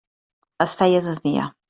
Es 0.65 0.73
feia 0.81 1.03
de 1.09 1.17
dia. 1.29 1.47